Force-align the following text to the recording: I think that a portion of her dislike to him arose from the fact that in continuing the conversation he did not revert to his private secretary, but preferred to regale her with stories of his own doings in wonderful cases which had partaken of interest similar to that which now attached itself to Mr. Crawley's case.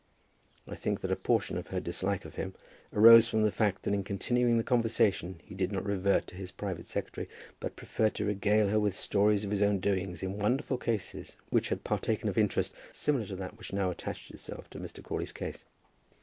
I 0.67 0.73
think 0.73 1.01
that 1.01 1.11
a 1.11 1.15
portion 1.15 1.59
of 1.59 1.67
her 1.67 1.79
dislike 1.79 2.21
to 2.23 2.31
him 2.31 2.55
arose 2.91 3.27
from 3.27 3.43
the 3.43 3.51
fact 3.51 3.83
that 3.83 3.93
in 3.93 4.03
continuing 4.03 4.57
the 4.57 4.63
conversation 4.63 5.39
he 5.43 5.53
did 5.53 5.71
not 5.71 5.85
revert 5.85 6.25
to 6.25 6.35
his 6.35 6.49
private 6.49 6.87
secretary, 6.87 7.29
but 7.59 7.75
preferred 7.75 8.15
to 8.15 8.25
regale 8.25 8.69
her 8.69 8.79
with 8.79 8.95
stories 8.95 9.43
of 9.43 9.51
his 9.51 9.61
own 9.61 9.77
doings 9.77 10.23
in 10.23 10.39
wonderful 10.39 10.79
cases 10.79 11.35
which 11.51 11.69
had 11.69 11.83
partaken 11.83 12.29
of 12.29 12.37
interest 12.39 12.73
similar 12.91 13.27
to 13.27 13.35
that 13.35 13.59
which 13.59 13.73
now 13.73 13.91
attached 13.91 14.31
itself 14.31 14.67
to 14.71 14.79
Mr. 14.79 15.03
Crawley's 15.03 15.31
case. 15.31 15.63